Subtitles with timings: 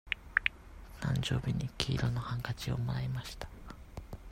[0.99, 3.47] 誕生日に黄色のハンカチをもらいました。